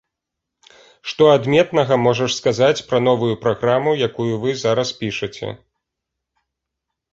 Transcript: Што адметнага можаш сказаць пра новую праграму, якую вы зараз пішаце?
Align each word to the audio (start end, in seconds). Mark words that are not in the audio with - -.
Што 1.11 1.23
адметнага 1.33 1.97
можаш 2.05 2.31
сказаць 2.39 2.85
пра 2.89 3.03
новую 3.09 3.31
праграму, 3.45 3.95
якую 4.09 4.33
вы 4.49 4.57
зараз 4.65 4.95
пішаце? 5.05 5.49